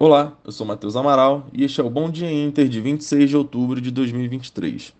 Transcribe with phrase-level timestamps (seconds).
[0.00, 3.36] Olá, eu sou Matheus Amaral e este é o Bom Dia Inter de 26 de
[3.36, 4.94] outubro de 2023.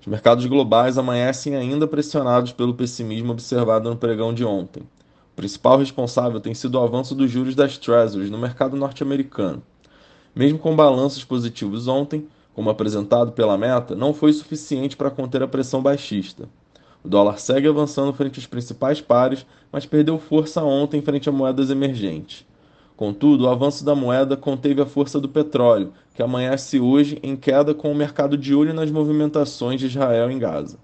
[0.00, 4.80] Os mercados globais amanhecem ainda pressionados pelo pessimismo observado no pregão de ontem.
[4.80, 9.62] O principal responsável tem sido o avanço dos juros das Treasuries no mercado norte-americano.
[10.34, 15.46] Mesmo com balanços positivos ontem, como apresentado pela meta, não foi suficiente para conter a
[15.46, 16.48] pressão baixista.
[17.04, 21.70] O dólar segue avançando frente aos principais pares, mas perdeu força ontem frente a moedas
[21.70, 22.49] emergentes.
[23.00, 27.72] Contudo, o avanço da moeda conteve a força do petróleo, que amanhece hoje em queda
[27.72, 30.76] com o mercado de olho nas movimentações de Israel em Gaza.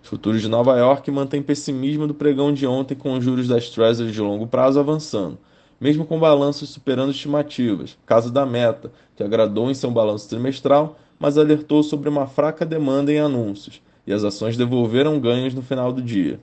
[0.00, 3.68] Os futuros de Nova York mantêm pessimismo do pregão de ontem com os juros das
[3.70, 5.36] Treasuries de longo prazo avançando,
[5.80, 11.36] mesmo com balanços superando estimativas, caso da meta, que agradou em seu balanço trimestral, mas
[11.36, 16.00] alertou sobre uma fraca demanda em anúncios, e as ações devolveram ganhos no final do
[16.00, 16.38] dia.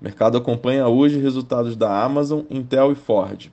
[0.00, 3.52] O mercado acompanha hoje resultados da Amazon, Intel e Ford.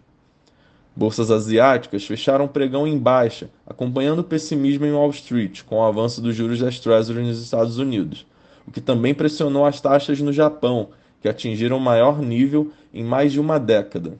[0.97, 6.19] Bolsas asiáticas fecharam pregão em baixa, acompanhando o pessimismo em Wall Street com o avanço
[6.19, 8.25] dos juros das Treasuries nos Estados Unidos,
[8.67, 10.89] o que também pressionou as taxas no Japão,
[11.21, 14.17] que atingiram o maior nível em mais de uma década.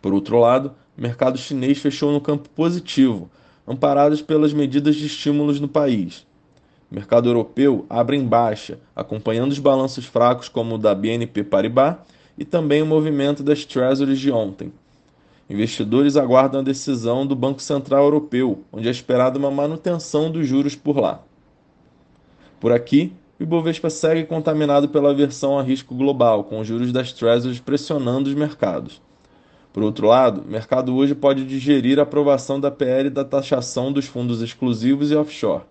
[0.00, 3.28] Por outro lado, o mercado chinês fechou no campo positivo,
[3.66, 6.24] amparados pelas medidas de estímulos no país.
[6.92, 11.96] O mercado europeu abre em baixa, acompanhando os balanços fracos como o da BNP Paribas
[12.38, 14.72] e também o movimento das Treasuries de ontem.
[15.52, 20.74] Investidores aguardam a decisão do Banco Central Europeu, onde é esperada uma manutenção dos juros
[20.74, 21.22] por lá.
[22.58, 27.12] Por aqui, o Ibovespa segue contaminado pela aversão a risco global, com os juros das
[27.12, 29.02] Treasuries pressionando os mercados.
[29.74, 34.06] Por outro lado, o mercado hoje pode digerir a aprovação da PL da taxação dos
[34.06, 35.64] fundos exclusivos e offshore.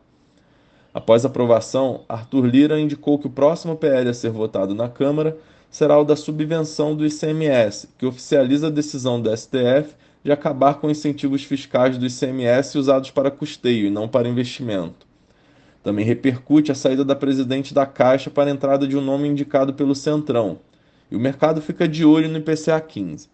[0.93, 5.39] Após a aprovação, Arthur Lira indicou que o próximo PL a ser votado na Câmara
[5.72, 10.89] será o da subvenção do ICMS, que oficializa a decisão do STF de acabar com
[10.89, 15.08] incentivos fiscais do ICMS usados para custeio e não para investimento.
[15.81, 19.73] Também repercute a saída da presidente da Caixa para a entrada de um nome indicado
[19.73, 20.59] pelo Centrão,
[21.09, 23.29] e o mercado fica de olho no IPCA 15.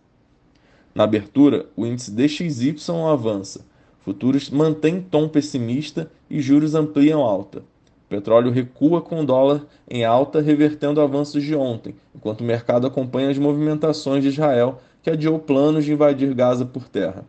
[0.95, 2.75] Na abertura, o índice DXY
[3.11, 3.66] avança,
[4.00, 7.63] futuros mantêm tom pessimista e juros ampliam alta.
[8.07, 12.88] O petróleo recua com o dólar em alta, revertendo avanços de ontem, enquanto o mercado
[12.88, 17.25] acompanha as movimentações de Israel, que adiou planos de invadir Gaza por terra.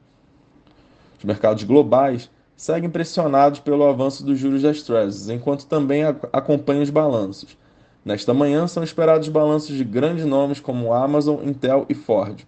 [1.19, 6.91] Os mercados globais seguem pressionados pelo avanço dos juros das Treasuries, enquanto também acompanham os
[6.91, 7.59] balanços.
[8.05, 12.47] Nesta manhã são esperados balanços de grandes nomes como Amazon, Intel e Ford.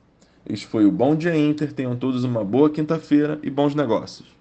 [0.49, 1.73] Este foi o Bom Dia Inter.
[1.73, 4.40] Tenham todos uma boa quinta-feira e bons negócios.